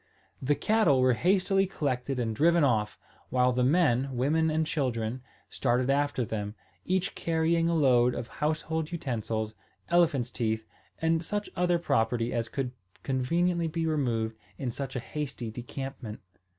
The 0.41 0.55
cattle 0.55 0.99
were 0.99 1.13
hastily 1.13 1.67
collected 1.67 2.17
and 2.17 2.35
driven 2.35 2.63
off, 2.63 2.97
while 3.29 3.53
the 3.53 3.63
men, 3.63 4.09
women, 4.17 4.49
and 4.49 4.65
children 4.65 5.21
started 5.47 5.91
after 5.91 6.25
them, 6.25 6.55
each 6.85 7.13
carrying 7.13 7.69
a 7.69 7.75
load 7.75 8.15
of 8.15 8.27
household 8.27 8.91
utensils, 8.91 9.53
elephants' 9.89 10.31
teeth, 10.31 10.65
and 10.99 11.21
such 11.23 11.51
other 11.55 11.77
property 11.77 12.33
as 12.33 12.49
could 12.49 12.71
be 12.71 12.75
conveniently 13.03 13.69
removed 13.85 14.35
in 14.57 14.71
such 14.71 14.95
a 14.95 14.99
hasty 14.99 15.51
decampment. 15.51 16.19